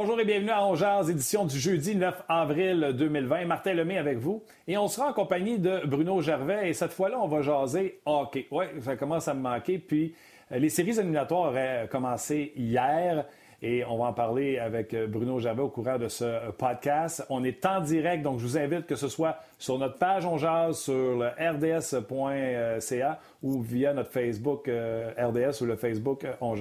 [0.00, 3.46] Bonjour et bienvenue à Ongears, édition du jeudi 9 avril 2020.
[3.46, 4.44] Martin Lemay avec vous.
[4.68, 6.70] Et on sera en compagnie de Bruno Gervais.
[6.70, 8.46] Et cette fois-là, on va jaser hockey.
[8.52, 9.80] Oui, ça commence à me manquer.
[9.80, 10.14] Puis,
[10.52, 13.24] euh, les séries éliminatoires auraient commencé hier.
[13.60, 17.26] Et on va en parler avec Bruno Gervais au courant de ce podcast.
[17.28, 20.38] On est en direct, donc je vous invite que ce soit sur notre page On
[20.72, 26.54] sur le rds.ca ou via notre Facebook euh, RDS ou le Facebook euh, On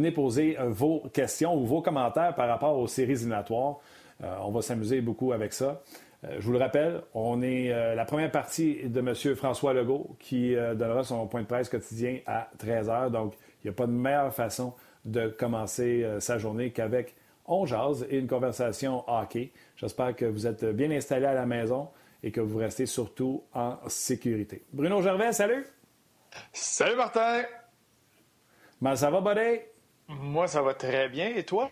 [0.00, 3.78] venez poser euh, vos questions ou vos commentaires par rapport aux séries éliminatoires.
[4.22, 5.82] Euh, on va s'amuser beaucoup avec ça.
[6.24, 9.14] Euh, je vous le rappelle, on est la première partie de M.
[9.36, 13.10] François Legault qui donnera son point de presse quotidien à 13 h.
[13.10, 14.74] Donc, il n'y a pas de meilleure façon
[15.04, 17.14] de commencer sa journée qu'avec
[17.46, 19.52] On jase et une conversation hockey.
[19.76, 21.88] J'espère que vous êtes bien installés à la maison
[22.22, 24.62] et que vous restez surtout en sécurité.
[24.72, 25.66] Bruno Gervais, salut!
[26.52, 27.42] Salut Martin!
[28.80, 29.69] Ben, ça va, buddy?
[30.10, 31.28] Moi, ça va très bien.
[31.34, 31.70] Et toi?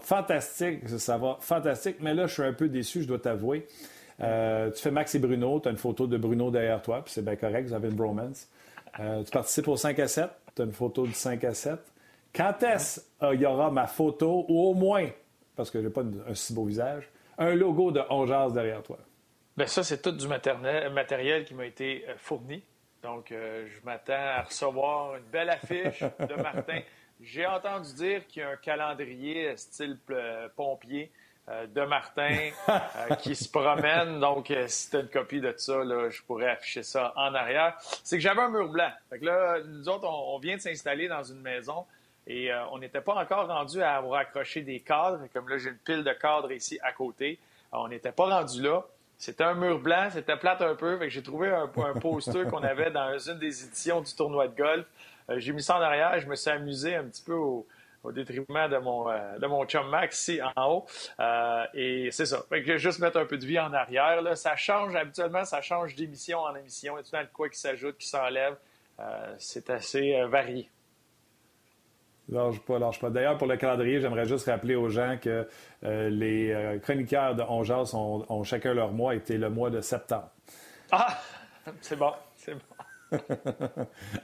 [0.00, 1.96] fantastique, ça va fantastique.
[2.00, 3.66] Mais là, je suis un peu déçu, je dois t'avouer.
[4.20, 7.12] Euh, tu fais Max et Bruno, tu as une photo de Bruno derrière toi, puis
[7.12, 8.48] c'est bien correct, vous avez une bromance.
[8.98, 11.78] Euh, tu participes au 5 à 7, tu as une photo du 5 à 7.
[12.34, 15.06] Quand est-ce qu'il y aura ma photo, ou au moins,
[15.54, 18.98] parce que je n'ai pas un si beau visage, un logo de Ongeas derrière toi?
[19.56, 22.62] Bien, ça, c'est tout du matériel qui m'a été euh, fourni.
[23.02, 26.80] Donc, euh, je m'attends à recevoir une belle affiche de Martin.
[27.20, 31.10] J'ai entendu dire qu'il y a un calendrier style euh, pompier
[31.48, 32.50] euh, de Martin
[33.22, 34.18] qui se promène.
[34.20, 37.76] Donc, si tu as une copie de ça, je pourrais afficher ça en arrière.
[38.02, 38.90] C'est que j'avais un mur blanc.
[39.10, 41.86] Fait que là, nous autres, on, vient de s'installer dans une maison
[42.26, 45.26] et on n'était pas encore rendu à avoir accroché des cadres.
[45.32, 47.38] Comme là, j'ai une pile de cadres ici à côté.
[47.72, 48.84] on n'était pas rendu là.
[49.18, 50.96] C'était un mur blanc, c'était plate un peu.
[51.08, 54.86] J'ai trouvé un, poster qu'on avait dans une des éditions du tournoi de golf.
[55.28, 56.20] Euh, j'ai mis ça en arrière.
[56.20, 57.66] Je me suis amusé un petit peu au,
[58.12, 60.86] détriment de mon, euh, de mon chum Max ici en haut.
[61.18, 62.42] Euh, et c'est ça.
[62.48, 64.22] Fait que je vais juste mettre un peu de vie en arrière.
[64.22, 64.36] Là.
[64.36, 66.94] Ça change, habituellement, ça change d'émission en émission.
[66.94, 68.56] Il y a tout le quoi qui s'ajoute, qui s'enlève.
[69.38, 70.70] c'est assez varié.
[72.30, 73.10] Lâche pas, lâche pas.
[73.10, 75.48] D'ailleurs, pour le calendrier, j'aimerais juste rappeler aux gens que
[75.84, 80.30] euh, les euh, chroniqueurs de Ongeas ont, chacun leur mois été le mois de septembre.
[80.92, 81.18] Ah!
[81.80, 82.60] C'est bon, c'est bon.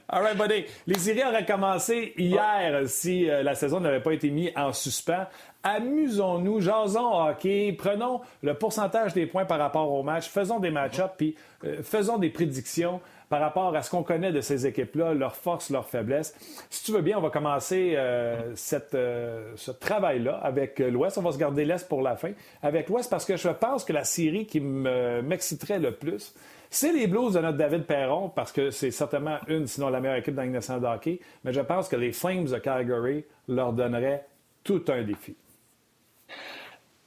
[0.09, 0.65] All right, buddy.
[0.85, 5.25] Les séries auraient commencé hier si euh, la saison n'avait pas été mise en suspens.
[5.63, 11.13] Amusons-nous, jasons hockey, prenons le pourcentage des points par rapport au match, faisons des match-ups,
[11.17, 11.35] puis
[11.81, 15.87] faisons des prédictions par rapport à ce qu'on connaît de ces équipes-là, leurs forces, leurs
[15.87, 16.35] faiblesses.
[16.69, 18.53] Si tu veux bien, on va commencer euh,
[18.93, 21.17] euh, ce travail-là avec l'Ouest.
[21.17, 22.31] On va se garder l'Est pour la fin.
[22.61, 26.33] Avec l'Ouest, parce que je pense que la série qui m'exciterait le plus,
[26.69, 30.17] c'est les Blues de notre David Perron, parce que c'est certainement une, sinon la meilleure
[30.17, 31.19] équipe dans hockey.
[31.43, 34.25] Mais je pense que les Flames de Calgary leur donneraient
[34.63, 35.35] tout un défi.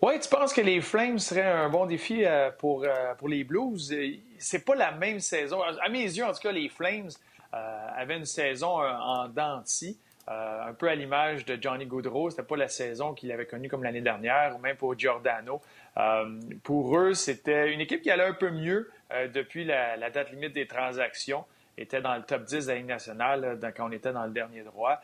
[0.01, 2.87] Oui, tu penses que les Flames seraient un bon défi euh, pour,
[3.19, 3.93] pour les Blues?
[4.39, 5.63] C'est pas la même saison.
[5.63, 7.11] À mes yeux, en tout cas, les Flames
[7.55, 9.63] euh, avaient une saison en dents
[10.31, 12.31] un peu à l'image de Johnny Goodrow.
[12.31, 15.63] C'était pas la saison qu'il avait connue comme l'année dernière, ou même pour Giordano.
[16.63, 18.91] pour eux, c'était une équipe qui allait un peu mieux
[19.33, 21.45] depuis la, date limite des transactions
[21.79, 25.01] était dans le top 10 de la nationale quand on était dans le dernier droit.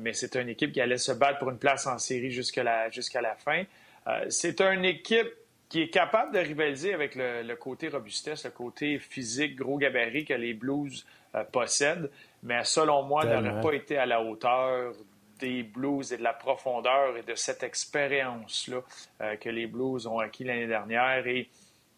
[0.00, 2.90] mais c'était une équipe qui allait se battre pour une place en série jusqu'à la,
[3.36, 3.62] fin.
[4.08, 5.28] Euh, c'est une équipe
[5.68, 10.34] qui est capable de rivaliser avec le, côté robustesse, le côté physique, gros gabarit que
[10.34, 12.10] les Blues euh, possèdent,
[12.42, 14.94] mais selon moi, n'aurait pas été à la hauteur
[15.38, 18.80] des Blues et de la profondeur et de cette expérience-là
[19.20, 21.48] euh, que les Blues ont acquis l'année dernière et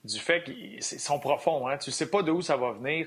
[0.05, 1.69] du fait qu'ils sont profonds.
[1.69, 1.77] Hein?
[1.79, 3.07] Tu ne sais pas d'où ça va venir,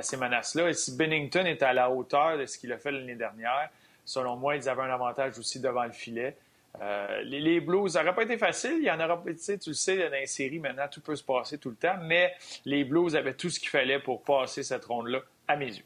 [0.00, 0.70] ces menaces-là.
[0.70, 3.70] Et si Bennington est à la hauteur de ce qu'il a fait l'année dernière,
[4.04, 6.36] selon moi, ils avaient un avantage aussi devant le filet.
[6.80, 8.76] Euh, les, Blues, ça n'aurait pas été facile.
[8.78, 11.16] Il y en aura, tu sais, tu le sais, dans les séries, maintenant, tout peut
[11.16, 11.96] se passer tout le temps.
[12.02, 12.32] Mais
[12.64, 15.84] les Blues avaient tout ce qu'il fallait pour passer cette ronde-là, à mes yeux.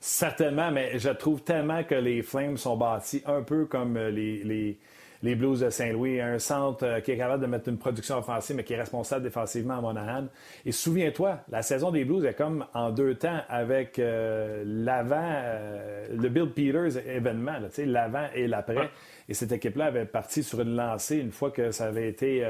[0.00, 4.76] Certainement, mais je trouve tellement que les Flames sont bâtis un peu comme euh, les,
[5.22, 8.56] les Blues de Saint-Louis, un centre euh, qui est capable de mettre une production offensive,
[8.56, 10.26] mais qui est responsable défensivement à Monahan.
[10.64, 16.08] Et souviens-toi, la saison des Blues est comme en deux temps avec euh, l'avant, euh,
[16.10, 18.90] le Bill Peters événement, l'avant et l'après.
[19.28, 22.44] Et cette équipe-là avait parti sur une lancée une fois que ça avait été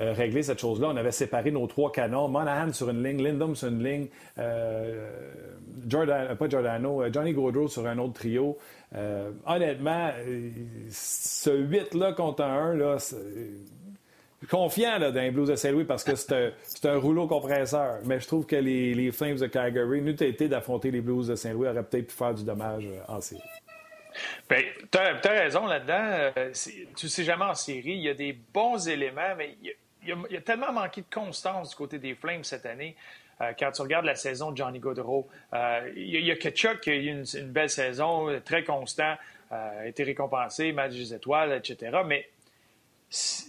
[0.00, 0.88] euh, régler cette chose-là.
[0.90, 2.28] On avait séparé nos trois canons.
[2.28, 4.08] Monahan sur une ligne, Lindum sur une ligne,
[4.38, 5.10] euh,
[5.88, 8.58] Jordan, euh, pas Giordano, Johnny Gaudreau sur un autre trio.
[9.46, 10.10] honnêtement,
[10.90, 12.96] ce 8-là contre un 1, là,
[14.50, 16.52] confiant là, dans les Blues de Saint-Louis parce que c'est
[16.84, 18.00] un, rouleau compresseur.
[18.04, 21.68] Mais je trouve que les, Flames de Calgary, nous été d'affronter les Blues de Saint-Louis,
[21.68, 23.40] auraient peut-être pu faire du dommage en série.
[24.48, 26.32] Bien, tu as, raison là-dedans.
[26.36, 26.52] Euh,
[26.96, 27.92] tu sais jamais en série.
[27.92, 29.74] Il y a des bons éléments, mais il
[30.08, 32.96] y, a, tellement manqué de constance du côté des Flames cette année.
[33.40, 36.90] Euh, quand tu regardes la saison de Johnny Gaudreau, euh, il, y a, Ketchuk qui
[36.90, 39.16] a eu une, belle saison, très constant,
[39.50, 41.98] a été récompensé, match des étoiles, etc.
[42.04, 42.28] Mais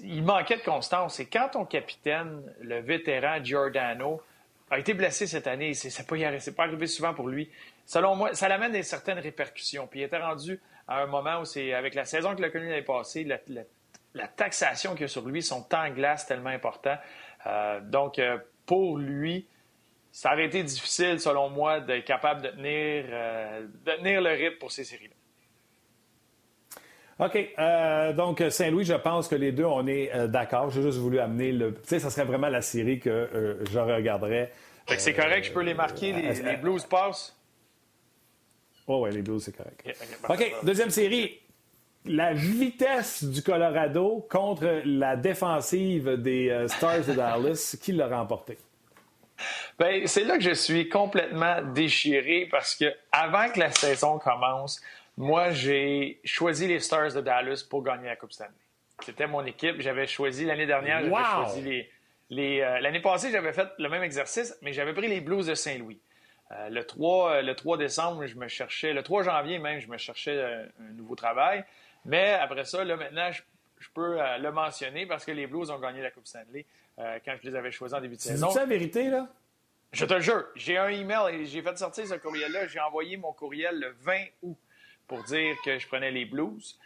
[0.04, 1.20] il manquait de constance.
[1.20, 4.22] Et quand ton capitaine, le vétéran Giordano,
[4.70, 6.16] a été blessé cette année, c'est pas,
[6.56, 7.50] pas arrivé souvent pour lui.
[7.88, 9.88] Selon moi, ça l'amène des certaines répercussions.
[9.88, 12.68] Puis il était rendu à un moment où c'est, avec la saison que le connu
[12.68, 13.38] l'année passée, la,
[14.13, 16.98] la, taxation qu'il y a sur lui, son temps glace tellement important.
[17.45, 19.48] Euh, donc, euh, pour lui,
[20.12, 24.57] ça aurait été difficile, selon moi, d'être capable de tenir, euh, de tenir le rythme
[24.57, 25.13] pour ces séries-là.
[27.19, 28.16] OK.
[28.16, 30.69] donc, Saint-Louis, je pense que les deux, on est d'accord.
[30.69, 31.74] J'ai juste voulu amener le.
[31.74, 34.51] Tu sais, ça serait vraiment la série que je regarderais.
[34.86, 37.37] c'est correct, je peux les marquer, les, les Blues passent?
[38.88, 39.86] Oh, ouais, les Blues, c'est correct.
[40.30, 41.39] OK, deuxième série.
[42.06, 48.57] La vitesse du Colorado contre la défensive des euh, Stars de Dallas, qui l'a remporté?
[49.78, 54.81] Bien, c'est là que je suis complètement déchiré parce que avant que la saison commence,
[55.18, 58.51] moi, j'ai choisi les Stars de Dallas pour gagner la Coupe Stanley.
[59.04, 59.81] C'était mon équipe.
[59.81, 61.86] J'avais choisi l'année dernière, j'avais choisi
[62.30, 62.62] les.
[62.62, 66.00] Euh, l'année passée, j'avais fait le même exercice, mais j'avais pris les Blues de Saint-Louis.
[66.52, 69.88] Euh, le, 3, euh, le 3 décembre, je me cherchais, le 3 janvier même, je
[69.88, 71.66] me cherchais euh, un, nouveau travail.
[72.06, 73.42] Mais après ça, là, maintenant, je,
[73.94, 76.66] peux le mentionner parce que les Blues ont gagné la Coupe Stanley
[76.98, 78.50] quand je les avais choisis en début de saison.
[78.50, 79.28] C'est la vérité, là?
[79.92, 80.46] Je te jure.
[80.56, 82.68] J'ai un email et j'ai fait sortir ce courriel-là.
[82.68, 84.58] J'ai envoyé mon courriel le 20 août
[85.08, 86.80] pour dire que je prenais les Blues.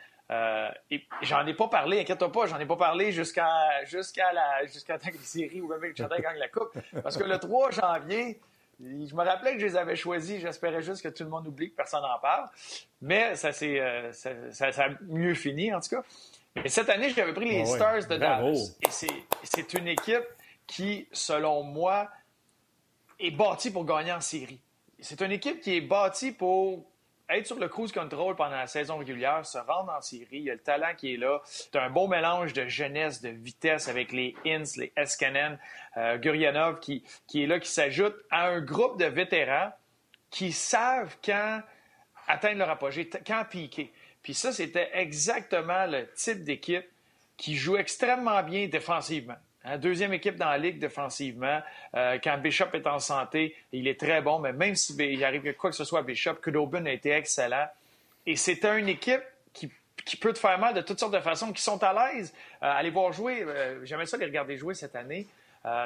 [0.90, 4.98] et j'en ai pas parlé, inquiète-toi pas, j'en ai pas parlé jusqu'à jusqu'à la jusqu'à
[4.98, 6.78] temps que les séries ou même que gagne la coupe.
[7.04, 8.40] Parce que le 3 janvier,
[8.84, 10.42] je me rappelais que je les avais choisis.
[10.42, 12.50] J'espérais juste que tout le monde oublie, que personne n'en parle.
[13.02, 14.32] Mais ça, c'est, euh, ça,
[14.78, 16.04] a mieux fini, en tout cas.
[16.56, 18.76] Mais cette année, j'avais pris les Stars de Dallas.
[18.82, 18.90] Et
[19.44, 20.26] c'est, une équipe
[20.68, 22.10] qui, selon moi,
[23.20, 24.60] est bâtie pour gagner en série.
[25.00, 26.86] C'est une équipe qui est bâtie pour
[27.38, 30.50] être sur le cruise control pendant la saison régulière, se rendre en série, il y
[30.50, 31.42] a le talent qui est là.
[31.46, 35.60] C'est un beau mélange de jeunesse, de vitesse avec les Inns, les Eskanen,
[35.98, 39.72] euh, Guryanov qui, qui est là, qui s'ajoute à un groupe de vétérans
[40.30, 41.62] qui savent quand
[42.28, 43.92] atteindre leur apogée, quand piquer.
[44.24, 46.86] Puis ça, c'était exactement le type d'équipe
[47.38, 49.38] qui joue extrêmement bien défensivement.
[49.64, 51.60] Hein, deuxième équipe dans la ligue défensivement.
[51.96, 55.70] Euh, quand Bishop est en santé, il est très bon, mais même s'il arrive quoi
[55.70, 57.68] que ce soit à Bishop, Kudobin a été excellent.
[58.26, 59.22] Et c'est une équipe
[59.54, 62.34] qui, peut te faire mal de toutes sortes de façons, qui sont à l'aise.
[62.64, 65.28] Euh, aller voir jouer, euh, j'aimais ça les regarder jouer cette année,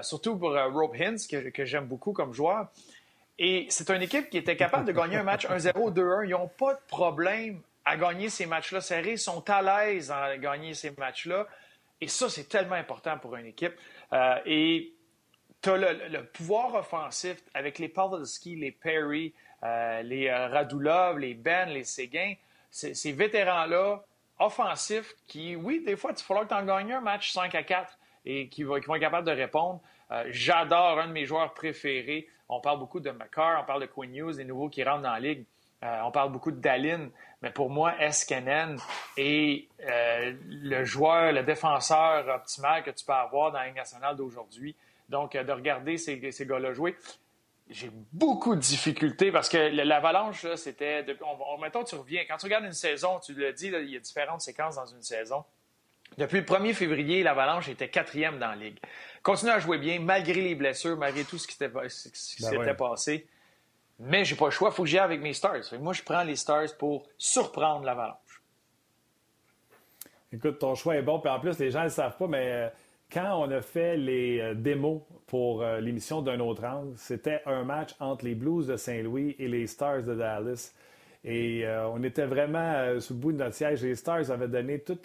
[0.01, 2.67] surtout pour Rob Hintz, que, que j'aime beaucoup comme joueur.
[3.37, 6.25] Et c'est une équipe qui était capable de gagner un match 1-0, 2-1.
[6.25, 9.11] Ils n'ont pas de problème à gagner ces matchs-là serrés.
[9.13, 11.45] Ils sont à l'aise à gagner ces matchs-là.
[12.01, 13.73] Et ça, c'est tellement important pour une équipe.
[14.13, 14.93] Euh, et
[15.61, 19.33] tu as le, pouvoir offensif avec les Pavelski, les Perry,
[19.63, 22.33] euh, les euh, Radulov, les Ben, les Séguin.
[22.69, 24.03] Ces vétérans-là,
[24.37, 27.55] offensifs, qui, oui, des fois, il va falloir que tu en gagnes un match 5
[27.55, 29.79] à 4 et qui, vont être capables de répondre.
[30.27, 32.27] J'adore un de mes joueurs préférés.
[32.49, 35.13] On parle beaucoup de McCarr, on parle de Quinn Hughes, les nouveaux qui rentrent dans
[35.13, 35.45] la ligue.
[35.81, 37.09] On parle beaucoup de Dallin.
[37.45, 38.79] Mais pour moi, Eskenen
[39.17, 44.15] est euh, le joueur, le défenseur optimal que tu peux avoir dans la Ligue nationale
[44.15, 44.75] d'aujourd'hui.
[45.09, 46.95] Donc, euh, de regarder ces, gars-là jouer,
[47.69, 51.05] j'ai beaucoup de difficultés parce que l'avalanche, c'était.
[51.21, 52.23] On, mettons, tu reviens.
[52.27, 55.03] Quand tu regardes une saison, tu le dis, il y a différentes séquences dans une
[55.03, 55.43] saison.
[56.17, 58.79] Depuis le 1er février, l'Avalanche était quatrième dans la Ligue.
[59.21, 63.27] Continue à jouer bien, malgré les blessures, malgré tout ce qui ben s'était passé.
[63.99, 65.73] Mais j'ai pas le choix, il faut que j'y aille avec mes Stars.
[65.79, 68.41] moi, je prends les Stars pour surprendre l'Avalanche.
[70.33, 71.19] Écoute, ton choix est bon.
[71.19, 72.69] Puis en plus, les gens ne le savent pas, mais euh,
[73.11, 77.63] quand on a fait les euh, démos pour euh, l'émission d'un autre angle, c'était un
[77.63, 80.73] match entre les Blues de Saint-Louis et les Stars de Dallas.
[81.27, 83.81] Et on était vraiment sous le bout de notre siège.
[83.81, 84.99] Les Stars avaient donné tout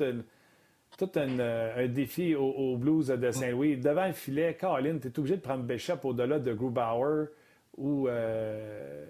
[1.16, 3.78] un défi aux, Blues de Saint-Louis.
[3.78, 7.28] Devant le filet, Caroline, tu es obligé de prendre Bishop au-delà de Grubauer
[7.76, 9.06] ou euh,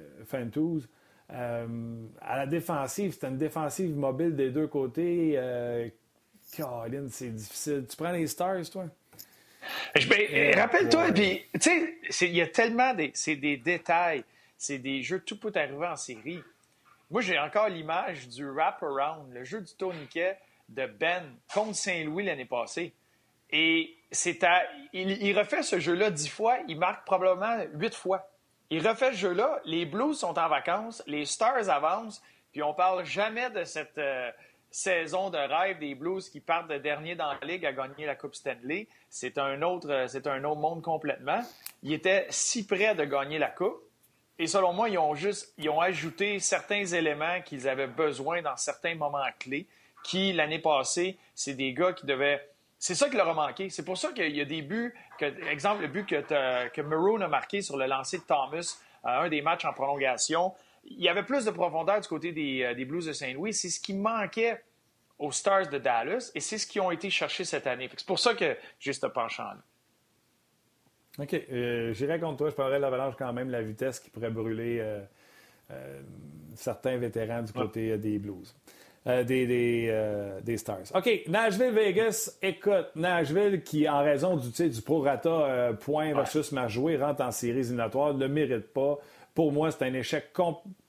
[1.33, 5.35] euh, à la défensive, c'est une défensive mobile des deux côtés.
[5.37, 5.89] Euh,
[6.53, 7.87] Caroline, c'est difficile.
[7.89, 8.87] Tu prends les Stars, toi?
[10.09, 14.25] Ben, rappelle-toi, puis, tu sais, il y a tellement des, c'est des détails,
[14.57, 16.41] c'est des jeux, tout peut arriver en série.
[17.11, 20.39] Moi, j'ai encore l'image du wrap-around, le jeu du tourniquet
[20.69, 22.95] de Ben contre Saint-Louis l'année passée.
[23.51, 24.63] Et c'est à,
[24.93, 28.30] il, il, refait ce jeu-là dix fois, il marque probablement huit fois.
[28.71, 32.23] Il refait ce jeu-là, les Blues sont en vacances, les Stars avancent,
[32.53, 34.31] Puis on parle jamais de cette euh,
[34.71, 38.15] saison de rêve des Blues qui partent de dernier dans la Ligue à gagner la
[38.15, 38.87] Coupe Stanley.
[39.09, 41.43] C'est un autre, euh, c'est un autre monde complètement.
[41.83, 43.83] Ils étaient si près de gagner la Coupe.
[44.39, 48.57] Et selon moi, ils ont juste ils ont ajouté certains éléments qu'ils avaient besoin dans
[48.57, 49.67] certains moments clés
[50.05, 52.49] qui, l'année passée, c'est des gars qui devaient
[52.81, 53.69] c'est ça qui leur a manqué.
[53.69, 57.21] C'est pour ça qu'il y a des buts, que, exemple, le but que, que Maroon
[57.21, 61.11] a marqué sur le lancer de Thomas, euh, un des matchs en prolongation, il y
[61.11, 63.53] avait plus de profondeur du côté des, euh, Blues de Saint-Louis.
[63.53, 64.65] C'est ce qui manquait
[65.19, 67.91] aux Stars de Dallas et c'est ce qu'ils ont été chercher cette année.
[67.95, 69.59] C'est pour ça que j'ai ce penchant-là.
[71.19, 71.35] OK.
[71.35, 72.49] Euh, J'irai contre toi.
[72.49, 74.83] Je parlerai de l'avalanche quand même, la vitesse qui pourrait brûler
[76.55, 78.57] certains vétérans du côté des Blues.
[79.07, 80.95] Euh, des, euh, des, Stars.
[80.95, 86.99] OK, Nashville-Vegas, écoute, Nashville qui, en raison du, du prorata euh, point versus match joué,
[86.99, 88.99] rentre en séries éliminatoires, ne le mérite pas.
[89.35, 90.35] Pour moi, c'est un échec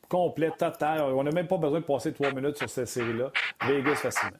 [0.10, 1.03] complet, total.
[1.03, 3.32] On n'a même pas besoin de passer trois minutes sur cette série-là.
[3.65, 4.38] Vegas, facilement.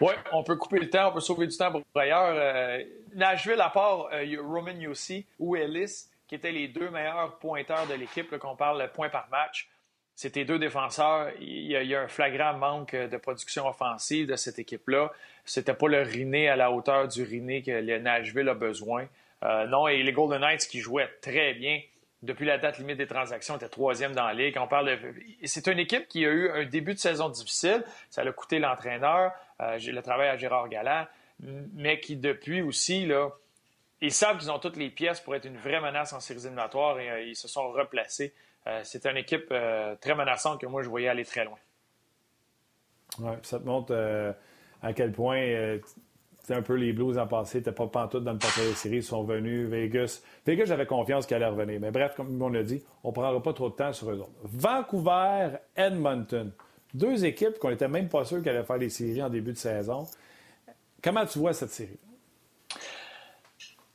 [0.00, 2.80] Oui, on peut couper le temps, on peut sauver du temps pour ailleurs.
[3.14, 4.08] Nashville, à part
[4.42, 9.08] Roman Yossi ou Ellis, qui étaient les deux meilleurs pointeurs de l'équipe, qu'on parle point
[9.08, 9.68] par match,
[10.14, 11.30] c'était deux défenseurs.
[11.40, 15.12] Il y, a, un flagrant manque de production offensive de cette équipe-là.
[15.44, 19.06] C'était pas le Riné à la hauteur du Riné que le Nashville a besoin.
[19.42, 21.80] Euh, non, et les Golden Knights qui jouaient très bien
[22.22, 24.56] depuis la date limite des transactions étaient troisième dans la ligue.
[24.58, 24.98] On parle
[25.44, 27.84] C'est une équipe qui a eu un début de saison difficile.
[28.08, 31.06] Ça a coûté l'entraîneur, euh, le travail à Gérard Galland,
[31.40, 33.30] mais qui depuis aussi, là,
[34.00, 36.98] ils savent qu'ils ont toutes les pièces pour être une vraie menace en séries éliminatoires
[36.98, 38.32] et euh, ils se sont replacés.
[38.66, 41.58] Euh, c'est une équipe euh, très menaçante que moi, je voyais aller très loin.
[43.18, 44.32] Oui, ça te montre euh,
[44.82, 45.78] à quel point
[46.50, 49.02] un peu les Blues en passé n'étaient pas pantoute dans le portrait de série, ils
[49.02, 49.66] sont venus.
[49.68, 51.80] Vegas, Vegas j'avais confiance qu'elle allait revenir.
[51.80, 54.18] Mais bref, comme on a dit, on ne prendra pas trop de temps sur eux
[54.18, 54.30] autres.
[54.42, 56.52] Vancouver, Edmonton.
[56.92, 59.58] Deux équipes qu'on n'était même pas sûr qu'elles allaient faire les séries en début de
[59.58, 60.06] saison.
[61.02, 61.98] Comment tu vois cette série?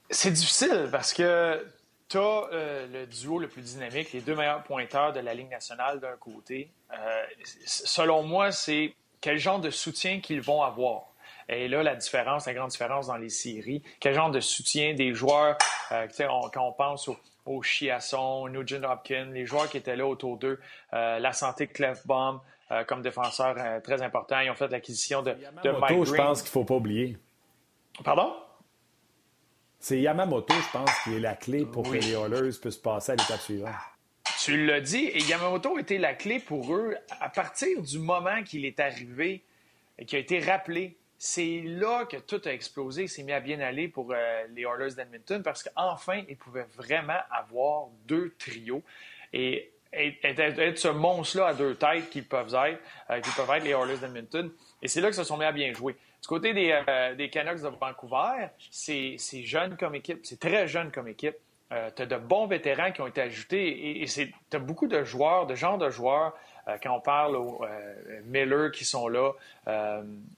[0.09, 1.63] C'est difficile parce que
[2.09, 5.49] tu as euh, le duo le plus dynamique, les deux meilleurs pointeurs de la Ligue
[5.49, 6.69] nationale d'un côté.
[6.91, 7.23] Euh,
[7.65, 11.03] selon moi, c'est quel genre de soutien qu'ils vont avoir.
[11.47, 15.13] Et là, la différence, la grande différence dans les séries, quel genre de soutien des
[15.13, 15.57] joueurs,
[15.91, 20.37] euh, quand on pense au, au Chiasson, Nugent Hopkins, les joueurs qui étaient là autour
[20.37, 20.59] d'eux,
[20.91, 22.39] la santé de Clefbaum
[22.85, 24.39] comme défenseur très important.
[24.41, 25.31] Ils ont fait l'acquisition de,
[25.63, 26.05] de Mike Green.
[26.05, 27.17] je pense qu'il ne faut pas oublier.
[28.03, 28.31] Pardon?
[29.79, 33.15] C'est Yamamoto, je pense, qui est la clé pour que les Oilers puissent passer à
[33.15, 33.73] l'étape suivante.
[34.41, 38.65] Tu l'as dit, et Yamamoto était la clé pour eux à partir du moment qu'il
[38.65, 39.43] est arrivé
[40.05, 40.95] qu'il a été rappelé.
[41.17, 44.95] C'est là que tout a explosé, s'est mis à bien aller pour euh, les Oilers
[44.95, 48.81] d'Edmonton parce qu'enfin, ils pouvaient vraiment avoir deux trios
[49.33, 53.71] et être, ce monstre-là à deux têtes qu'ils peuvent être, euh, qui peuvent être les
[53.71, 54.49] Oilers d'Edmonton.
[54.81, 55.97] Et c'est là que se sont mis à bien jouer.
[56.21, 60.91] Du côté des, euh, des Canucks de Vancouver, c'est jeune comme équipe, c'est très jeune
[60.91, 61.35] comme équipe.
[61.71, 65.03] Euh, tu as de bons vétérans qui ont été ajoutés et, tu as beaucoup de
[65.03, 66.35] joueurs, de genres de joueurs.
[66.67, 67.63] Euh, quand on parle aux
[68.25, 69.31] Miller qui sont là,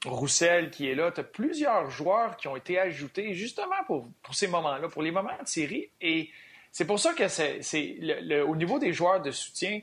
[0.06, 4.36] Roussel qui est là, tu as plusieurs joueurs qui ont été ajoutés justement pour, pour
[4.36, 5.90] ces moments-là, pour les moments de série.
[6.00, 6.30] Et
[6.72, 7.62] c'est pour ça que c'est
[8.46, 9.82] au niveau des joueurs de soutien,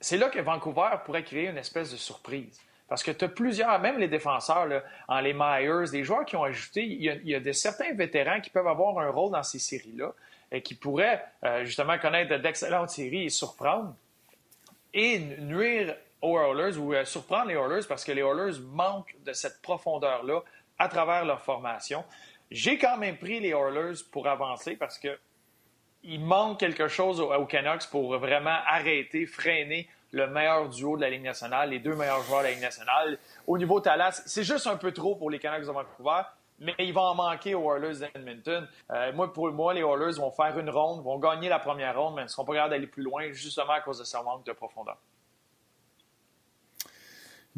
[0.00, 2.60] c'est là que Vancouver pourrait créer une espèce de surprise.
[2.88, 4.68] Parce que tu as plusieurs, même les défenseurs,
[5.08, 8.68] en les Myers, des joueurs qui ont ajouté, il y, a, certains vétérans qui peuvent
[8.68, 10.12] avoir un rôle dans ces séries-là
[10.52, 13.94] et qui pourraient euh, justement connaître d'excellentes séries et surprendre
[14.94, 19.32] et nuire aux Oilers ou euh, surprendre les Oilers parce que les Oilers manquent de
[19.32, 20.40] cette profondeur-là
[20.78, 22.04] à travers leur formation.
[22.52, 25.18] J'ai quand même pris les Oilers pour avancer parce que
[26.04, 31.10] il manque quelque chose aux Canucks pour vraiment arrêter, freiner le meilleur duo de la
[31.10, 33.18] Ligue nationale, les deux meilleurs joueurs de la Ligue nationale.
[33.46, 36.22] Au niveau talent, c'est juste un peu trop pour les Canucks de Vancouver,
[36.58, 38.66] mais il va en manquer aux Oilers d'Edmonton.
[38.90, 42.14] Euh, moi, pour moi, les Oilers vont faire une ronde, vont gagner la première ronde,
[42.14, 44.44] mais ils ne seront pas capables d'aller plus loin justement à cause de ce manque
[44.46, 44.96] de profondeur.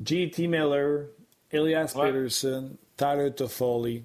[0.03, 0.47] J.T.
[0.47, 1.07] Miller,
[1.51, 4.05] Elias Peterson, Tyler Toffoli,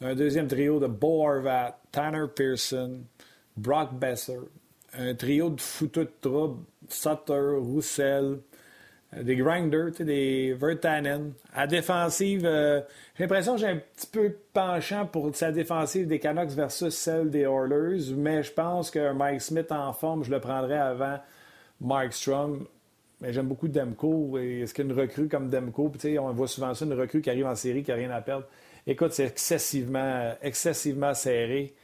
[0.00, 3.02] un deuxième trio de Bo Horvat, Tanner Pearson,
[3.56, 4.38] Brock Besser,
[4.92, 8.38] un trio de fouteux de trouble, Sutter, Roussel,
[9.16, 11.32] euh, des grinders, des Vertanen.
[11.54, 12.80] À défensive, euh,
[13.16, 17.30] j'ai l'impression que j'ai un petit peu penchant pour sa défensive des Canucks versus celle
[17.30, 21.18] des Oilers, mais je pense que Mike Smith en forme, je le prendrais avant
[21.80, 22.66] Mike Strom.
[23.20, 24.38] Mais j'aime beaucoup Demko.
[24.38, 27.82] Est-ce qu'une recrue comme Demko, on voit souvent ça, une recrue qui arrive en série,
[27.82, 28.46] qui n'a rien à perdre.
[28.86, 31.74] Écoute, c'est excessivement, excessivement serré.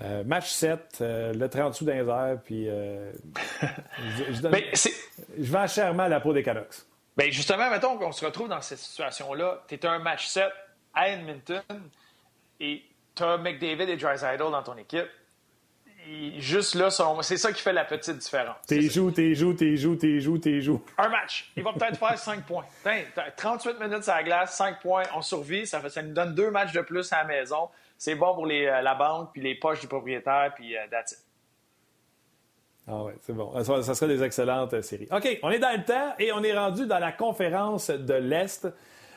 [0.00, 6.20] Euh, match 7, euh, le 30 sous d'un puis je, ben, je, vends chèrement la
[6.20, 6.86] peau des Canucks.
[7.16, 9.62] Bien, justement, mettons qu'on se retrouve dans cette situation-là.
[9.68, 10.44] Tu es un match 7
[10.94, 11.62] à Edmonton
[12.60, 12.82] et
[13.14, 15.08] tu as McDavid et Idle dans ton équipe
[16.38, 16.90] juste là,
[17.22, 18.56] c'est ça qui fait la petite différence.
[18.66, 20.82] T'es joues, t'es joues, t'es joues, t'es joues, t'es joues.
[20.98, 21.50] Un match.
[21.56, 22.64] Il va peut-être faire 5 points.
[23.36, 25.66] 38 minutes à la glace, 5 points, on survit.
[25.66, 27.68] Ça, fait, ça nous donne deux matchs de plus à la maison.
[28.00, 31.12] C'est bon pour les, euh, la banque, puis les poches du propriétaire, puis uh, that's
[31.12, 31.18] it.
[32.88, 33.52] Ah ouais, c'est bon.
[33.62, 35.06] Ça, ça, serait des excellentes euh, séries.
[35.12, 38.66] OK, on est dans le temps et on est rendu dans la conférence de l'Est.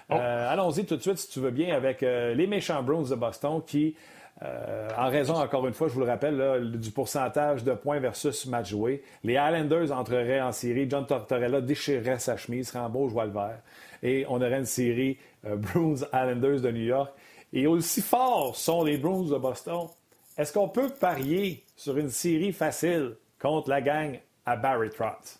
[0.09, 0.15] Oh.
[0.15, 3.95] Allons-y tout de suite, si tu veux bien, avec les méchants Browns de Boston qui
[4.41, 8.45] euh, en raison, encore une fois, je vous le rappelle, du pourcentage de points versus
[8.45, 9.03] match joué.
[9.23, 10.87] Les Islanders entreraient en série.
[10.89, 13.59] John Tortorella déchirerait sa chemise, serait en beau joie le vert.
[14.01, 17.13] Et on aurait une série euh, Bruins Islanders de New York.
[17.53, 19.87] Et aussi forts sont les Bruins de Boston.
[20.35, 25.39] Est-ce qu'on peut parier sur une série facile contre la gang à Barry Trotz?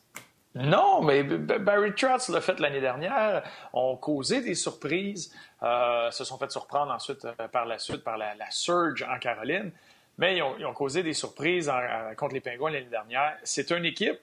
[0.53, 3.41] Non, mais Barry Trotz l'a fait l'année dernière,
[3.73, 8.17] ont causé des surprises, euh, se sont fait surprendre ensuite euh, par la suite par
[8.17, 9.71] la, surge en Caroline,
[10.19, 11.71] mais ils ont, causé des surprises
[12.15, 13.35] contre les Pingouins l'année dernière.
[13.43, 14.19] C'est une équipe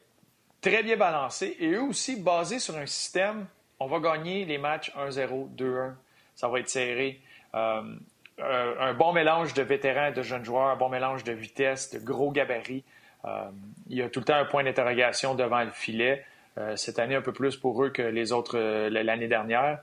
[0.60, 3.46] très bien balancée et eux aussi basée sur un système,
[3.80, 5.94] on va gagner les matchs 1-0, 2-1,
[6.36, 7.20] ça va être serré.
[7.54, 11.90] Euh, un bon mélange de vétérans et de jeunes joueurs, un bon mélange de vitesse,
[11.90, 12.84] de gros gabarits.
[13.26, 13.50] Euh,
[13.88, 16.24] il y a tout le temps un point d'interrogation devant le filet.
[16.58, 19.78] Euh, cette année, un peu plus pour eux que les autres l'année dernière.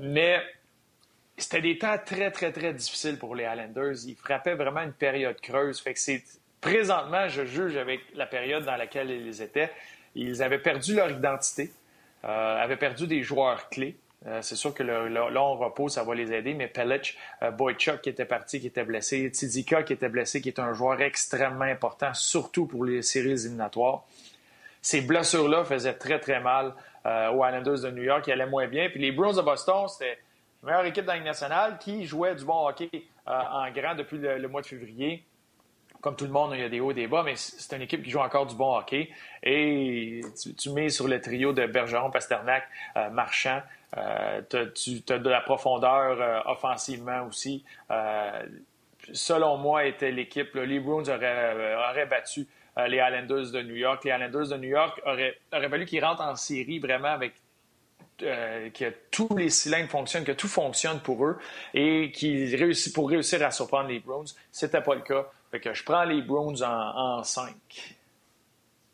[0.00, 0.40] mais
[1.36, 3.94] c'était des temps très, très, très difficiles pour les Highlanders.
[4.06, 5.80] Ils frappaient vraiment une période creuse.
[5.80, 6.22] Fait que c'est
[6.60, 9.70] présentement, je juge avec la période dans laquelle ils étaient,
[10.14, 11.72] ils avaient perdu leur identité,
[12.22, 13.96] avaient perdu des joueurs clés.
[14.26, 18.02] Euh, c'est sûr que le, long repos, ça va les aider, mais Pelic, euh, Boychuk
[18.02, 21.64] qui était parti, qui était blessé, Tidika qui était blessé, qui est un joueur extrêmement
[21.64, 24.04] important, surtout pour les séries éliminatoires.
[24.82, 26.74] Ces blessures-là faisaient très, très mal
[27.06, 28.90] euh, aux Islanders de New York, qui allaient moins bien.
[28.90, 30.18] Puis les Bruins de Boston, c'était
[30.62, 32.90] la meilleure équipe dans nationale qui jouait du bon hockey
[33.26, 35.24] en grand depuis le, mois de février
[36.00, 37.82] comme tout le monde, il y a des hauts et des bas, mais c'est une
[37.82, 39.10] équipe qui joue encore du bon hockey.
[39.42, 40.22] Et
[40.56, 42.66] tu, mets sur le trio de Bergeron, Pasternak,
[43.12, 43.60] Marchand,
[43.96, 44.42] euh,
[44.74, 47.64] tu as de la profondeur euh, offensivement aussi.
[47.90, 48.42] Euh,
[49.12, 50.54] selon moi, était l'équipe.
[50.54, 54.04] Les Bruins auraient, battu les Islanders de New York.
[54.04, 57.34] Les Islanders de New York auraient, fallu qu'ils rentrent en série vraiment avec
[58.18, 61.38] que tous les cylindres fonctionnent, que tout fonctionne pour eux
[61.72, 64.26] et qu'ils réussissent pour réussir à surprendre les Browns.
[64.52, 65.26] C'était pas le cas.
[65.52, 67.54] Je prends les Browns en, en 5.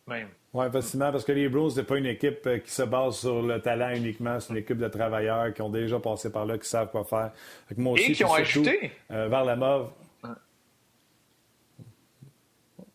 [0.06, 0.28] Même.
[0.56, 3.18] Oui, facilement, parce que les Bruins, ce n'est pas une équipe euh, qui se base
[3.18, 4.40] sur le talent uniquement.
[4.40, 7.30] C'est une équipe de travailleurs qui ont déjà passé par là, qui savent quoi faire.
[7.76, 8.90] moi aussi, Et qui ont ajouté.
[9.10, 9.90] Euh, vers la mauve.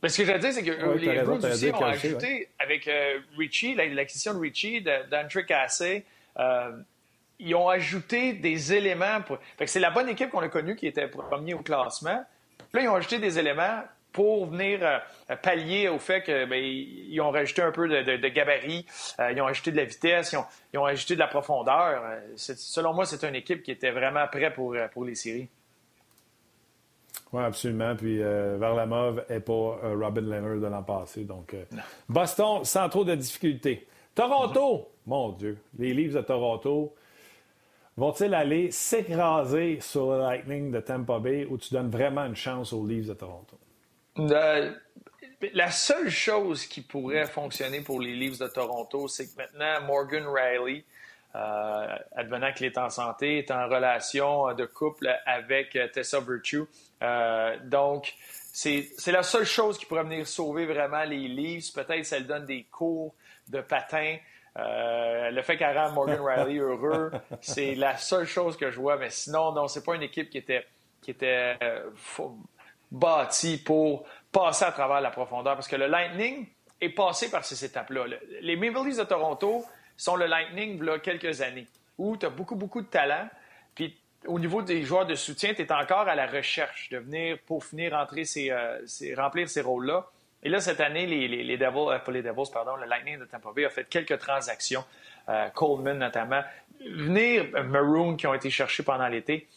[0.02, 2.90] Mais ce que je veux dire, c'est que euh, les Bruins aussi ont ajouté, avec
[3.38, 6.04] Richie, l'acquisition de Richie, d'André Cassé,
[7.38, 9.22] ils ont ajouté des éléments.
[9.22, 9.38] Pour...
[9.68, 12.26] c'est la bonne équipe qu'on a connue qui était premier au classement.
[12.74, 17.32] Là, ils ont ajouté des éléments pour venir euh, pallier au fait qu'ils ben, ont
[17.32, 18.86] rajouté un peu de, gabarit,
[19.20, 20.36] euh, ils ont ajouté de la vitesse,
[20.74, 22.02] ils ont, ajouté de la profondeur.
[22.04, 25.48] Euh, selon moi, c'est une équipe qui était vraiment prête pour, pour les séries.
[27.34, 27.96] Oui, absolument.
[27.96, 31.24] Puis la mauve n'est pas Robin Leonard de l'an passé.
[31.24, 31.56] Donc,
[32.10, 33.88] Boston, sans trop de difficultés.
[34.14, 36.94] Toronto, mon Dieu, les Leafs de Toronto,
[37.96, 42.74] vont-ils aller s'écraser sur le Lightning de Tampa Bay ou tu donnes vraiment une chance
[42.74, 43.61] aux Leafs de Toronto?
[44.20, 44.72] Euh,
[45.54, 50.26] la seule chose qui pourrait fonctionner pour les Leafs de Toronto, c'est que maintenant, Morgan
[50.28, 50.84] Riley,
[51.36, 56.64] euh, advenant qu'il est en santé, est en relation de couple avec Tessa Virtue.
[57.02, 58.14] Euh, donc,
[58.54, 61.74] c'est la seule chose qui pourrait venir sauver vraiment les Leafs.
[61.74, 63.16] Peut-être ça donne des cours
[63.48, 64.18] de patin.
[64.58, 68.98] le fait qu'elle rend Morgan Riley heureux, c'est la seule chose que je vois.
[68.98, 70.68] Mais sinon, non, c'est pas une équipe qui était,
[71.02, 71.58] qui était
[72.92, 75.56] bâti pour passer à travers la profondeur.
[75.56, 76.48] Parce que le Lightning
[76.80, 78.06] est passé par ces étapes-là.
[78.42, 79.64] Les Maple Leafs de Toronto
[79.98, 83.28] sont le Lightning il quelques années, où tu as beaucoup, beaucoup de talent.
[83.76, 83.96] Puis
[84.28, 87.64] au niveau des joueurs de soutien, tu es encore à la recherche de venir pour
[87.64, 90.08] finir euh, remplir ces rôles-là.
[90.44, 93.66] Et là, cette année, les, Devils, euh, les Devils, pardon, le Lightning de Tampa Bay
[93.66, 94.84] a fait quelques transactions,
[95.30, 96.42] euh, Coleman notamment.
[96.80, 99.48] Venir, Maroon qui ont été cherchés pendant l'été.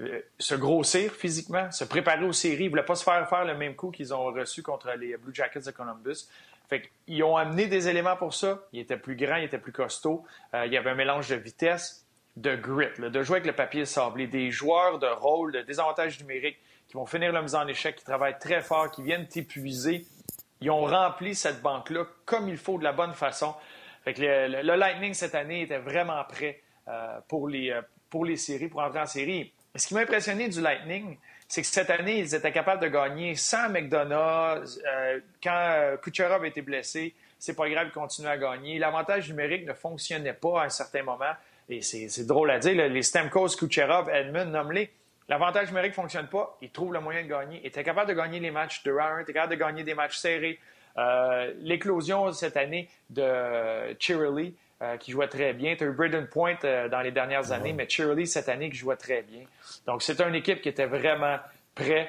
[0.00, 2.64] Euh, se grossir physiquement, se préparer aux séries.
[2.64, 5.16] Ils ne voulaient pas se faire faire le même coup qu'ils ont reçu contre les
[5.16, 6.28] Blue Jackets de Columbus.
[6.68, 8.60] Fait ils ont amené des éléments pour ça.
[8.72, 10.24] Ils étaient plus grands, ils étaient plus costauds.
[10.54, 12.06] Euh, il y avait un mélange de vitesse,
[12.36, 16.58] de grit, de jouer avec le papier sablé, des joueurs de rôle, de désavantage numérique
[16.86, 20.06] qui vont finir la mise en échec, qui travaillent très fort, qui viennent t'épuiser.
[20.60, 23.52] Ils ont rempli cette banque-là comme il faut, de la bonne façon.
[24.06, 27.76] le, Lightning cette année était vraiment prêt euh, pour, les,
[28.08, 29.52] pour les séries, pour entrer en série.
[29.78, 33.34] Ce qui m'a impressionné du Lightning, c'est que cette année, ils étaient capables de gagner
[33.34, 34.64] sans McDonough.
[34.86, 38.78] Euh, quand Kucherov a été blessé, c'est pas grave, ils continuaient à gagner.
[38.78, 41.32] L'avantage numérique ne fonctionnait pas à un certain moment.
[41.68, 44.90] Et c'est drôle à dire, les Stamkos, Kucherov, Edmund, nomme-les.
[45.28, 46.56] L'avantage numérique ne fonctionne pas.
[46.62, 47.60] Ils trouvent le moyen de gagner.
[47.62, 49.94] Ils étaient capables de gagner les matchs de 1 ils étaient capables de gagner des
[49.94, 50.58] matchs serrés.
[50.96, 55.76] Euh, l'éclosion cette année de Cheerily, euh, qui jouait très bien.
[55.76, 58.76] Tu as eu Braden Point euh, dans les dernières années, mais Cheerily cette année qui
[58.76, 59.42] jouait très bien.
[59.86, 61.38] Donc, c'est une équipe qui était vraiment
[61.74, 62.08] prêt.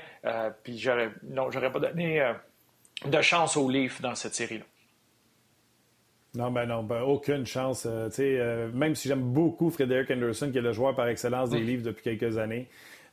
[0.63, 2.23] puis, j'aurais, non, j'aurais pas donné
[3.05, 4.65] de chance aux Leafs dans cette série-là.
[6.36, 7.86] Non, ben non, ben aucune chance.
[7.86, 12.03] même si j'aime beaucoup Frédéric Anderson, qui est le joueur par excellence des Leafs depuis
[12.03, 12.67] quelques années,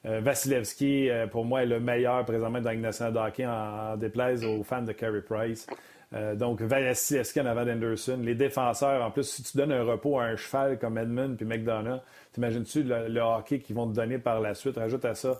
[0.06, 4.44] euh, Vasilevski, euh, pour moi, est le meilleur présentement dans la de hockey en, déplaise
[4.44, 5.66] aux fans de Carey Price.
[6.12, 8.18] Euh, donc, Vasilevski en avant d'Anderson.
[8.22, 11.44] Les défenseurs, en plus, si tu donnes un repos à un cheval comme Edmund puis
[11.44, 12.00] McDonough,
[12.32, 14.76] t'imagines-tu le, hockey qu'ils vont te donner par la suite?
[14.76, 15.38] Rajoute à ça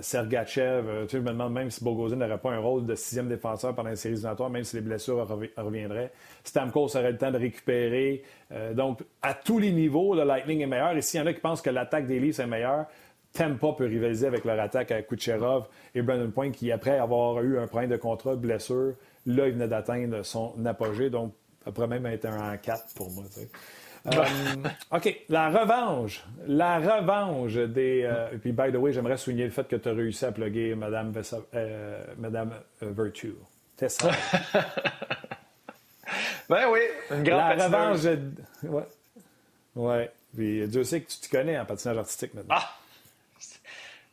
[0.00, 1.06] Sergachev.
[1.06, 3.90] tu je me demande même si Bogozin n'aurait pas un rôle de sixième défenseur pendant
[3.90, 6.10] les séries éliminatoires, même si les blessures reviendraient.
[6.42, 8.22] Stamkos aurait le temps de récupérer.
[8.72, 10.96] donc, à tous les niveaux, le Lightning est meilleur.
[10.96, 12.86] Et s'il y en a qui pensent que l'attaque des Leafs est meilleure,
[13.36, 17.58] Tampa peut rivaliser avec leur attaque à Kucherov et Brandon Point, qui, après avoir eu
[17.58, 18.94] un problème de contrat, blessure,
[19.26, 21.10] là, il venait d'atteindre son apogée.
[21.10, 21.34] Donc,
[21.66, 23.24] après même être un en 4 pour moi.
[24.06, 24.24] Euh,
[24.92, 26.24] OK, la revanche.
[26.46, 28.04] La revanche des.
[28.04, 30.32] Euh, et puis, by the way, j'aimerais souligner le fait que tu as réussi à
[30.32, 31.12] plugger Mme,
[31.54, 33.34] euh, Madame Virtue.
[33.76, 34.10] C'est ça.
[36.48, 38.04] ben oui, une grande La revanche.
[38.62, 38.84] Ouais.
[39.74, 40.10] ouais.
[40.34, 42.56] Puis Dieu sait que tu te connais en patinage artistique maintenant.
[42.58, 42.76] Ah!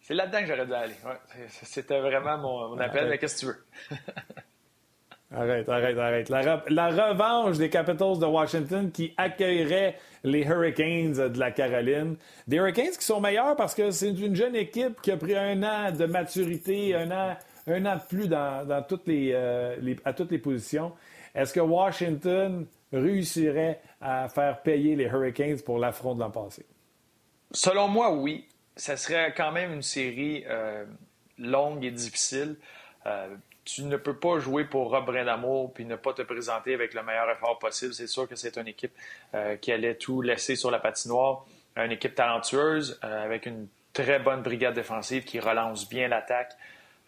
[0.02, 0.96] C'est là-dedans que j'aurais dû aller.
[1.64, 3.66] C'était vraiment mon, appel, mais qu'est-ce que tu veux?
[5.36, 6.30] arrête, arrête, arrête.
[6.30, 12.16] La, revanche des Capitals de Washington qui accueilleraient les Hurricanes de la Caroline.
[12.48, 15.62] Des Hurricanes qui sont meilleurs parce que c'est une jeune équipe qui a pris un
[15.64, 20.32] an de maturité, un an, un an de plus dans, toutes euh, les, à toutes
[20.32, 20.94] les positions.
[21.36, 26.66] Est-ce que Washington réussirait à faire payer les Hurricanes pour l'affront de l'an passé?
[27.52, 30.86] Selon moi, oui ça serait quand même une série euh,
[31.38, 32.56] longue et difficile.
[33.06, 33.36] Euh,
[33.66, 37.04] tu ne peux pas jouer pour Rob Brindamour puis ne pas te présenter avec le
[37.04, 37.94] meilleur effort possible.
[37.94, 38.94] C'est sûr que c'est une équipe
[39.34, 41.46] euh, qui allait tout laisser sur la patinoire.
[41.76, 46.56] Une équipe talentueuse avec une très bonne brigade défensive qui relance bien l'attaque.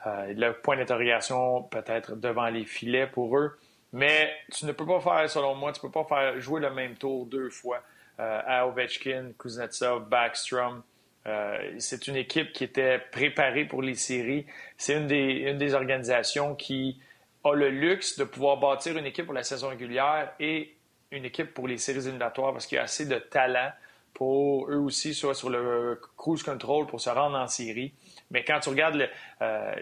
[0.05, 3.59] le point d'interrogation peut-être devant les filets pour eux.
[3.93, 6.71] Mais tu ne peux pas faire, selon moi, tu ne peux pas faire jouer le
[6.71, 7.83] même tour deux fois
[8.17, 10.81] à Ovechkin, Kuznetsov, Backstrom.
[11.27, 14.45] Euh, c'est une équipe qui était préparée pour les séries.
[14.77, 16.99] C'est une des, organisations qui
[17.43, 20.75] a le luxe de pouvoir bâtir une équipe pour la saison régulière et
[21.11, 23.71] une équipe pour les séries éliminatoires parce qu'il y a assez de talent
[24.13, 27.93] pour eux aussi, soit sur le cruise control pour se rendre en série.
[28.31, 29.09] Mais quand tu regardes
[29.41, 29.75] euh,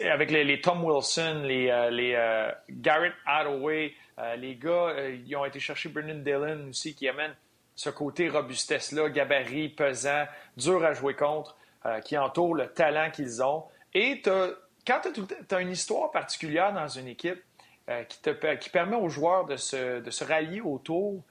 [0.00, 3.94] avec les, Tom Wilson, les, euh, Garrett Hathaway,
[4.36, 4.94] les gars,
[5.26, 7.34] ils ont été chercher Brendan Dillon aussi qui amène
[7.78, 10.24] ce côté robustesse-là, gabarit, pesant,
[10.56, 13.62] dur à jouer contre, euh, qui entoure le talent qu'ils ont.
[13.94, 17.40] Et quand tu as, une histoire particulière dans une équipe
[17.88, 18.02] euh,
[18.56, 21.22] qui, permet aux joueurs de se, de se rallier autour,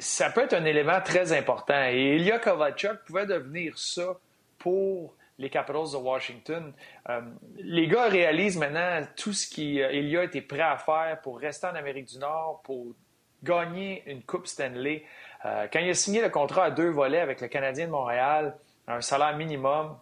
[0.00, 1.86] ça peut être un élément très important.
[1.86, 4.18] Et Ilya Kovalchuk pouvait devenir ça
[4.58, 6.72] pour les Capitals de Washington.
[7.08, 7.20] Euh,
[7.58, 12.06] les gars réalisent maintenant tout ce qu'Ilya était prêt à faire pour rester en Amérique
[12.06, 12.96] du Nord, pour
[13.42, 15.04] gagner une Coupe Stanley.
[15.44, 18.56] Euh, quand il a signé le contrat à deux volets avec le Canadien de Montréal,
[18.86, 19.96] un salaire minimum,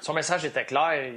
[0.00, 1.12] son message était clair.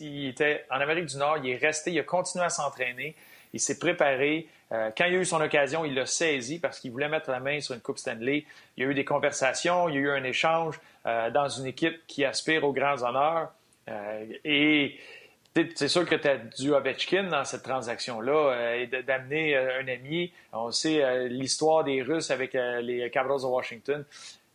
[0.00, 3.14] Il était en Amérique du Nord, il est resté, il a continué à s'entraîner,
[3.52, 4.48] il s'est préparé.
[4.72, 7.40] Euh, quand il a eu son occasion, il l'a saisi parce qu'il voulait mettre la
[7.40, 8.46] main sur une Coupe Stanley.
[8.76, 11.66] Il y a eu des conversations, il y a eu un échange euh, dans une
[11.66, 13.52] équipe qui aspire aux grands honneurs.
[14.44, 14.98] et
[15.54, 19.88] c'est sûr que tu as du Ovechkin dans cette transaction-là euh, et d'amener euh, un
[19.88, 20.32] ami.
[20.52, 24.04] On sait euh, l'histoire des Russes avec les Capitals de Washington.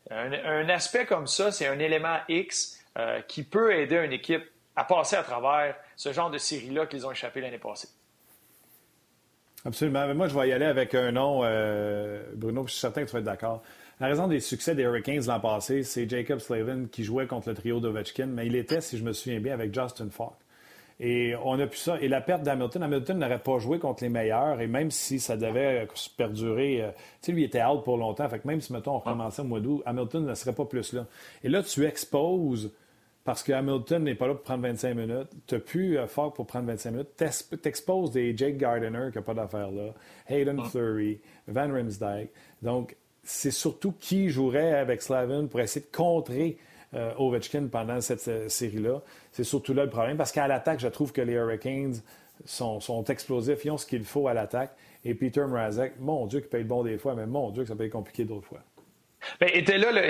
[0.10, 2.82] Un, aspect comme ça, c'est un élément X
[3.28, 4.44] qui peut aider une équipe
[4.76, 7.90] à passer à travers ce genre de série-là qu'ils ont échappé l'année passée.
[9.66, 10.16] Absolument.
[10.16, 11.42] Moi, je vais y aller avec un nom,
[12.36, 13.62] Bruno, je suis certain que tu vas être d'accord.
[14.00, 17.56] La raison des succès des Hurricanes l'an passé, c'est Jacob Slavin qui jouait contre le
[17.56, 20.34] trio d'Ovechkin, mais il était, si je me souviens bien, avec Justin Falk.
[21.00, 22.00] Et on a pu ça.
[22.02, 24.60] Et la perte d'Hamilton, Hamilton n'aurait pas joué contre les meilleurs.
[24.62, 28.28] Et même si ça devait perdurer, euh, tu sais, lui était out pour longtemps.
[28.30, 30.94] Fait que même si, mettons, on recommençait au mois d'août, Hamilton ne serait pas plus
[30.94, 31.06] là.
[31.44, 32.72] Et là, tu exposes
[33.24, 35.28] parce que Hamilton n'est pas là pour prendre 25 minutes.
[35.46, 37.62] Tu n'as plus fort pour prendre 25 minutes.
[37.62, 39.94] T'exposes des Jake Gardiner qui n'a pas d'affaire là,
[40.30, 42.30] Hayden Fleury, Van Rimsdijk.
[42.62, 46.58] Donc, c'est surtout qui jouerait avec Slavin pour essayer de contrer
[46.93, 49.02] Ovechkin pendant cette série-là.
[49.32, 51.95] C'est surtout là le problème, parce qu'à l'attaque, je trouve que les Hurricanes
[52.45, 54.71] sont, sont explosifs, ils ont ce qu'il faut à l'attaque.
[55.06, 57.76] Et Peter Mrazek, mon Dieu, qui paye bon des fois, mais mon Dieu, que ça
[57.76, 58.60] peut être compliqué d'autres fois.
[59.39, 59.50] Bien,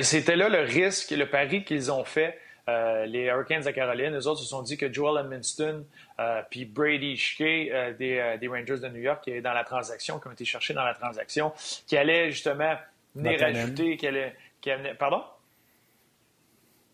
[0.01, 2.37] c'était là, le risque, le pari qu'ils ont fait.
[2.69, 5.85] Euh, les Hurricanes de Caroline, eux autres se sont dit que Joel Edmonston
[6.19, 10.19] euh, puis Brady Shkey euh, des, Rangers de New York qui est dans la transaction,
[10.19, 11.53] qui ont été cherchés dans la transaction,
[11.87, 12.75] qui allaient justement
[13.15, 15.23] venir ajouter, qui allait, qui pardon?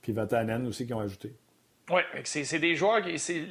[0.04, 1.34] Puis Vatanen aussi qui ont ajouté.
[1.89, 3.46] Oui, c'est des joueurs, c'est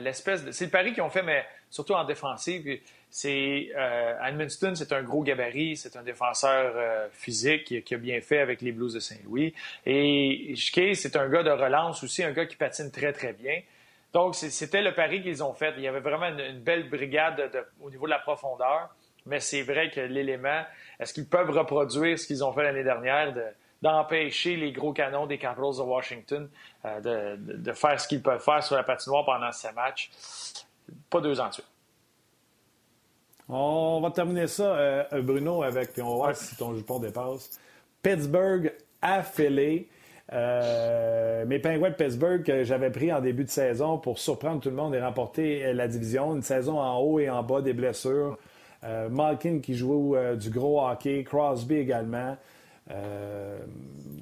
[0.00, 2.80] l'espèce c'est le pari qu'ils ont fait, mais surtout en défensive.
[3.10, 8.38] C'est euh, c'est un gros gabarit, c'est un défenseur euh, physique qui, a bien fait
[8.38, 9.52] avec les Blues de Saint-Louis.
[9.84, 13.60] Et Shkey, c'est un gars de relance aussi, un gars qui patine très très bien.
[14.12, 15.74] Donc c'était le pari qu'ils ont fait.
[15.76, 18.94] Il y avait vraiment une, belle brigade au niveau de la profondeur,
[19.26, 20.62] mais c'est vrai que l'élément,
[21.00, 23.44] est-ce qu'ils peuvent reproduire ce qu'ils ont fait l'année dernière de
[23.82, 26.48] d'empêcher les gros canons des Capitals de Washington
[26.84, 30.10] euh, de, faire ce qu'ils peuvent faire sur la patinoire pendant ces matchs.
[31.10, 31.62] Pas deux ans dessus.
[33.48, 37.60] On va terminer ça, euh, Bruno, avec, puis on va voir si ton jupon dépasse.
[38.02, 39.88] Pittsburgh affilé.
[40.32, 44.70] Euh, mes pingouins de Pittsburgh que j'avais pris en début de saison pour surprendre tout
[44.70, 46.34] le monde et remporter la division.
[46.34, 48.38] Une saison en haut et en bas, des blessures.
[49.10, 52.36] Malkin qui joue du gros hockey, Crosby également.
[52.90, 53.58] Euh,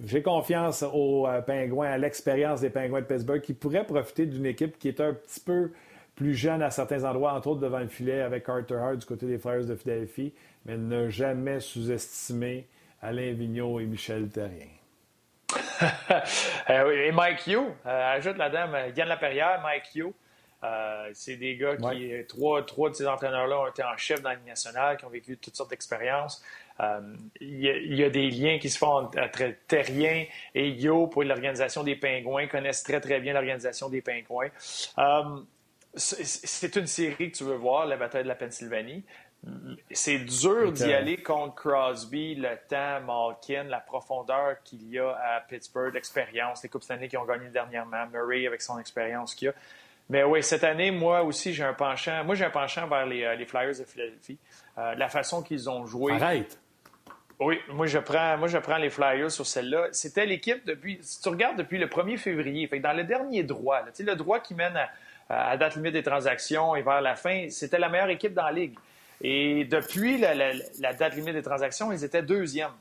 [0.04, 4.46] j'ai confiance aux euh, Pingouins, à l'expérience des Pingouins de Pittsburgh qui pourraient profiter d'une
[4.46, 5.72] équipe qui est un petit peu
[6.14, 9.26] plus jeune à certains endroits, entre autres devant le filet avec Carter Hart du côté
[9.26, 10.34] des Flyers de Philadelphie,
[10.66, 12.66] mais ne jamais sous-estimer
[13.00, 14.66] Alain Vigneault et Michel Terrien.
[16.68, 20.12] Euh, et Mike Hugh, ajoute la dame Yann Laperrière, Mike Hugh.
[21.14, 24.34] c'est des gars qui, trois, trois de ces entraîneurs-là ont été en chef dans la
[24.34, 26.44] Ligue nationale, qui ont vécu toutes sortes d'expériences.
[26.80, 27.00] Euh,
[27.40, 31.96] il y, a des liens qui se font entre Terrien et Yo pour l'organisation des
[31.96, 34.48] Pingouins, connaissent très, très bien l'organisation des Pingouins.
[34.98, 35.40] Euh,
[35.94, 39.04] c'est une série que tu veux voir, la bataille de la Pennsylvanie.
[39.90, 45.40] C'est dur d'y aller contre Crosby, le temps, Malkin, la profondeur qu'il y a à
[45.40, 49.52] Pittsburgh, l'expérience, les Coupes Stanley qui ont gagné dernièrement, Murray avec son expérience qu'il a.
[50.08, 52.22] Mais oui, cette année, moi aussi, j'ai un penchant.
[52.24, 54.38] Moi, j'ai un penchant vers les, euh, Flyers de Philadelphie.
[54.76, 56.12] la façon qu'ils ont joué.
[56.12, 56.58] Arrête!
[57.40, 59.88] Oui, moi je prends, moi je prends les Flyers sur celle-là.
[59.92, 64.14] C'était l'équipe depuis, si tu regardes depuis le 1er février, dans le dernier droit, le
[64.14, 64.74] droit qui mène
[65.30, 68.52] à, date limite des transactions et vers la fin, c'était la meilleure équipe dans la
[68.52, 68.74] ligue.
[69.22, 72.72] Et depuis la, date limite des transactions, ils étaient deuxième.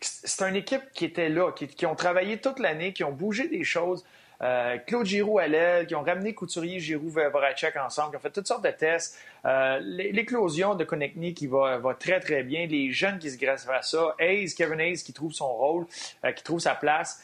[0.00, 3.48] C'est une équipe qui était là, qui, qui ont travaillé toute l'année, qui ont bougé
[3.48, 4.02] des choses.
[4.42, 8.30] Euh, Claude Giroux à l'aile, qui ont ramené Couturier, Giroux, Voracek ensemble, qui ont fait
[8.30, 9.18] toutes sortes de tests.
[9.44, 12.66] Euh, l'éclosion de Konechny qui va, très, très bien.
[12.66, 14.14] Les jeunes qui se greffent à ça.
[14.18, 15.86] Hayes, Kevin Hayes qui trouve son rôle,
[16.24, 17.22] euh, qui trouve sa place.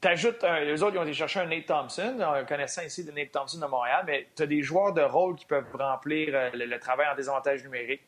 [0.00, 3.32] T'ajoutes, les autres, ils ont été chercher un Nate Thompson, un connaissant ici de Nate
[3.32, 7.06] Thompson de Montréal, mais tu as des joueurs de rôle qui peuvent remplir le, travail
[7.10, 8.02] en désavantage numérique.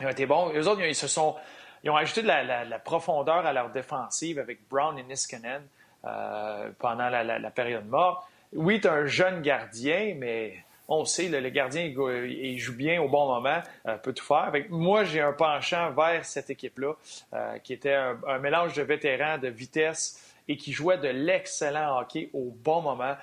[0.00, 0.48] Ils ont été bons.
[0.48, 1.36] Autres, ils, se sont,
[1.84, 5.62] ils ont ajouté de la, profondeur à leur défensive avec Brown et Niskanen.
[6.04, 8.24] Euh, pendant la, période morte.
[8.52, 10.56] Oui, tu un jeune gardien, mais
[10.88, 14.52] on sait, le, gardien, il, joue bien au bon moment, euh, peut tout faire.
[14.68, 16.94] moi, j'ai un penchant vers cette équipe-là,
[17.34, 22.30] euh, qui était un, mélange de vétérans, de vitesse et qui jouait de l'excellent hockey
[22.32, 23.14] au bon moment.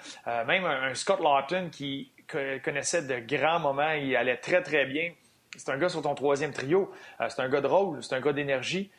[0.47, 2.13] même un, Scott Lawton qui
[2.63, 5.11] connaissait de grands moments, il allait très, très bien.
[5.57, 6.89] C'est un gars sur ton troisième trio.
[7.27, 8.89] c'est un gars de rôle, c'est un gars d'énergie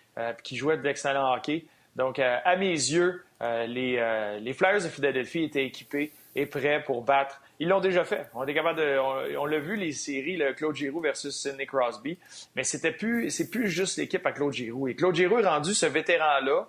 [0.45, 1.65] qui jouait de l'excellent hockey.
[1.97, 7.03] Donc, à mes yeux, euh, euh, les, Flyers de Philadelphie étaient équipés et prêts pour
[7.03, 7.41] battre.
[7.59, 8.27] Ils l'ont déjà fait.
[8.35, 12.19] On capable de, on, l'a vu les séries, Claude Giroux versus Sidney Crosby,
[12.55, 14.89] mais c'était plus, c'est plus juste l'équipe à Claude Giroux.
[14.89, 16.69] Et Claude Giroux est rendu ce vétéran-là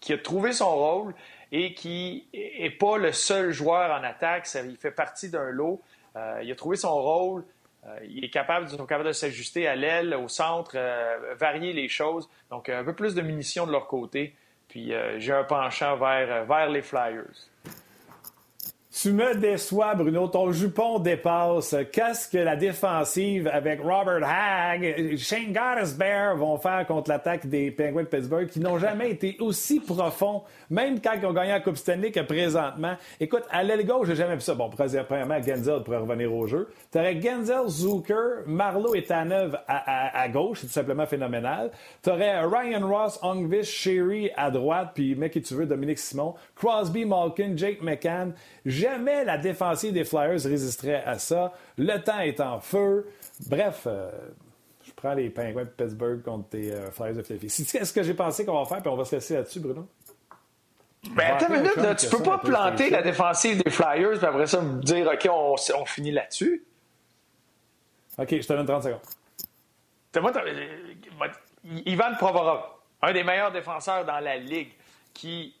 [0.00, 1.14] qui a trouvé son rôle
[1.50, 4.48] et qui est pas le seul joueur en attaque.
[4.64, 5.80] il fait partie d'un lot.
[6.16, 7.44] Euh, il a trouvé son rôle.
[8.08, 10.76] il est capable, capable de s'ajuster à l'aile, au centre,
[11.36, 12.28] varier les choses.
[12.50, 14.34] Donc, un peu plus de munitions de leur côté.
[14.72, 17.51] Puis euh, j'ai un penchant vers, euh, vers les Flyers.
[18.94, 20.28] Tu me déçois, Bruno.
[20.28, 21.74] Ton jupon dépasse.
[21.92, 25.54] Qu'est-ce que la défensive avec Robert Hagg, Shane
[25.98, 30.42] Bear vont faire contre l'attaque des Penguins de Pittsburgh qui n'ont jamais été aussi profonds,
[30.68, 32.94] même quand ils ont gagné la Coupe Stanley que présentement?
[33.18, 34.54] Écoute, à l'aile gauche, j'ai jamais vu ça.
[34.54, 36.68] Bon, premièrement, Genzel pourrait revenir au jeu.
[36.92, 40.58] Tu aurais Genzel, Zucker, Marlowe et Tanev à, à, gauche.
[40.60, 41.70] C'est tout simplement phénoménal.
[42.02, 47.06] Tu Ryan Ross, Ongvish, Sherry à droite, puis mec qui tu veux, Dominique Simon, Crosby,
[47.06, 48.34] Malkin, Jake McCann.
[48.82, 51.52] Jamais la défensive des Flyers résisterait à ça.
[51.78, 53.06] Le temps est en feu.
[53.48, 54.10] Bref, euh,
[54.84, 57.64] je prends les pingouins de Pittsburgh contre les euh, Flyers de Philadelphie.
[57.64, 59.86] C'est ce que j'ai pensé qu'on va faire, puis on va se laisser là-dessus, Bruno?
[61.14, 64.60] Ben, attends une minute, tu peux pas planter la défensive des Flyers, puis après ça,
[64.60, 66.64] me dire, OK, on, on finit là-dessus?
[68.18, 69.00] OK, je te donne 30 secondes.
[70.20, 71.28] Moi, euh,
[71.86, 72.62] Ivan Provorov,
[73.00, 74.72] un des meilleurs défenseurs dans la Ligue,
[75.14, 75.54] qui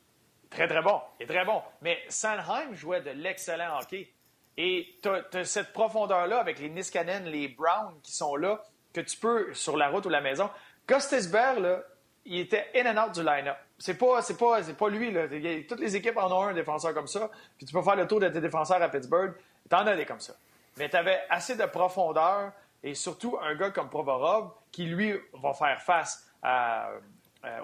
[0.54, 1.00] Très, très bon.
[1.18, 1.62] Il est très bon.
[1.80, 4.12] Mais Sanheim jouait de l'excellent hockey.
[4.56, 8.62] Et tu as, cette profondeur-là avec les Niskanen, les Browns qui sont là,
[8.92, 10.50] que tu peux, sur la route ou la maison.
[10.86, 11.82] Gostisberg, là,
[12.24, 13.56] il était in and out du line-up.
[13.78, 15.26] C'est pas, pas, pas lui, là.
[15.68, 17.30] Toutes les équipes en ont un défenseur comme ça.
[17.56, 19.34] Puis tu peux faire le tour de tes défenseurs à Pittsburgh.
[19.68, 20.34] T'en as des comme ça.
[20.76, 25.52] Mais tu avais assez de profondeur et surtout un gars comme Provorov qui, lui, va
[25.54, 26.98] faire face euh,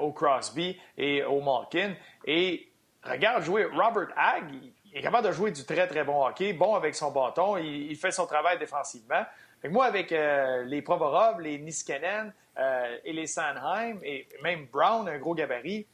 [0.01, 1.95] au Crosby et au Malkin.
[2.25, 2.68] Et
[3.11, 4.51] regarde jouer Robert Hagg,
[4.93, 7.95] il est capable de jouer du très, très bon hockey, bon avec son bâton, il,
[7.97, 9.25] fait son travail défensivement.
[9.65, 15.19] moi, avec euh, les Provorov, les Niskanen euh, et les Sanheim, et même Brown, un
[15.19, 15.87] gros gabarit,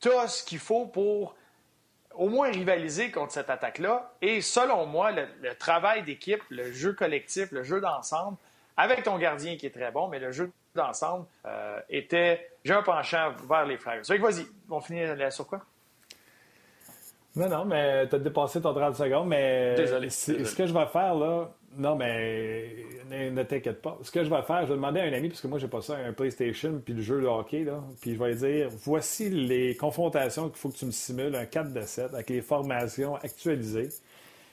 [0.00, 1.34] tu as ce qu'il faut pour
[2.14, 4.12] au moins rivaliser contre cette attaque-là.
[4.20, 8.36] Et selon moi, le, travail d'équipe, le jeu collectif, le jeu d'ensemble,
[8.76, 12.50] avec ton gardien qui est très bon, mais le jeu d'ensemble euh, était.
[12.64, 14.02] J'ai un penchant vers les Flyers.
[14.20, 15.60] vas-y, on finit sur quoi?
[17.36, 20.86] Non, non, mais tu as dépassé ton 30 secondes, mais désolé, ce que je vais
[20.86, 22.76] faire là, non, mais
[23.10, 23.98] ne, t'inquiète pas.
[24.02, 25.68] Ce que je vais faire, je vais demander à un ami, parce que moi, j'ai
[25.68, 28.68] pas ça, un PlayStation, puis le jeu de hockey, là, puis je vais lui dire
[28.84, 32.42] voici les confrontations qu'il faut que tu me simules, un 4 de 7, avec les
[32.42, 33.88] formations actualisées.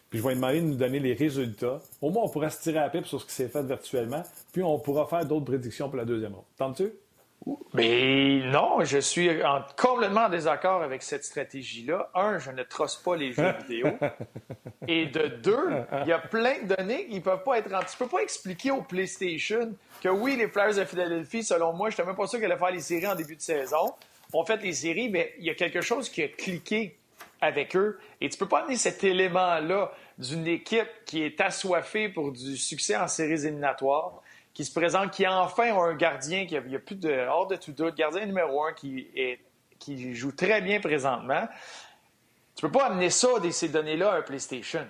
[0.09, 1.79] Puis je vais lui demander de nous donner les résultats.
[2.01, 4.23] Au moins, on pourra se tirer à la pipe sur ce qui s'est fait virtuellement,
[4.51, 6.45] puis on pourra faire d'autres prédictions pour la deuxième ronde.
[6.57, 6.91] Tentes-tu?
[7.73, 9.29] Mais non, je suis
[9.77, 12.09] complètement en désaccord avec cette stratégie-là.
[12.13, 13.87] Un, je ne trosse pas les jeux vidéo.
[14.87, 15.69] Et de deux,
[16.01, 18.71] il y a plein de données qui ne peuvent pas être Tu peux pas expliquer
[18.71, 22.39] au PlayStation que oui, les Flyers de Philadelphie, selon moi, je n'étais même pas sûr
[22.39, 23.93] qu'elle allait faire les séries en début de saison.
[24.33, 26.97] On fait les séries, mais il y a quelque chose qui a cliqué
[27.41, 27.99] avec eux.
[28.19, 32.95] Et tu peux pas amener cet élément-là d'une équipe qui est assoiffée pour du succès
[32.95, 34.21] en séries éliminatoires
[34.53, 37.47] qui se présente, qui enfin a un gardien, qui a, il a plus de hors
[37.47, 41.47] de tout doute, gardien numéro un qui, joue très bien présentement.
[42.55, 44.85] Tu peux pas amener ça, ces données-là, à un PlayStation.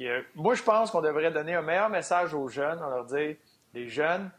[0.00, 3.36] Euh, moi, je pense qu'on devrait donner un meilleur message aux jeunes, on leur dire,
[3.74, 4.30] les jeunes,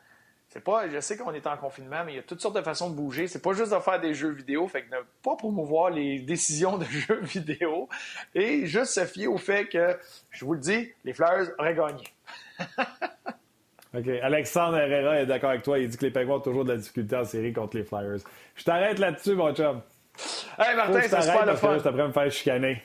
[0.49, 2.61] c'est pas, je sais qu'on est en confinement, mais il y a toutes sortes de
[2.61, 3.27] façons de bouger.
[3.27, 6.77] C'est pas juste de faire des jeux vidéo, fait que ne pas promouvoir les décisions
[6.77, 7.89] de jeux vidéo
[8.33, 9.97] et juste se fier au fait que,
[10.31, 12.03] je vous le dis, les Flyers auraient gagné.
[13.95, 14.08] OK.
[14.21, 15.79] Alexandre Herrera est d'accord avec toi.
[15.79, 18.19] Il dit que les Penguins ont toujours de la difficulté en série contre les Flyers.
[18.55, 19.81] Je t'arrête là-dessus, mon chum.
[20.58, 21.67] Hey, Martin, ça se passe le fun.
[21.81, 22.84] Parce que me faire chicaner.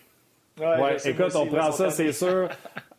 [0.59, 2.49] Ouais, écoute, on prend ça, c'est sûr.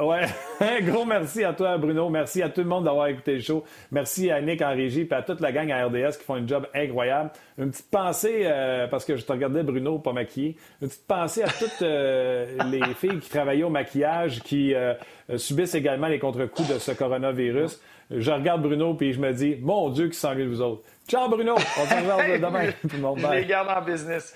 [0.00, 0.26] Ouais,
[0.60, 2.08] un gros merci à toi, Bruno.
[2.08, 3.64] Merci à tout le monde d'avoir écouté le show.
[3.90, 6.46] Merci à Nick en régie et à toute la gang à RDS qui font un
[6.46, 7.30] job incroyable.
[7.58, 10.56] Une petite pensée, euh, parce que je te regardais, Bruno, pas maquillé.
[10.80, 14.94] Une petite pensée à toutes euh, les filles qui travaillaient au maquillage, qui euh,
[15.36, 17.80] subissent également les contre-coups de ce coronavirus.
[18.10, 20.82] Je regarde Bruno puis je me dis, mon Dieu, qui s'ennuie de vous autres.
[21.08, 21.54] Ciao, Bruno.
[21.56, 22.70] On se revoit demain.
[22.82, 23.18] tout le monde.
[23.18, 24.34] Je les garde en business.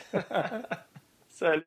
[1.28, 1.62] Salut.